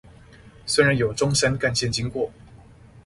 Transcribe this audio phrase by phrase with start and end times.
[0.65, 2.31] 雖然有中山幹線經過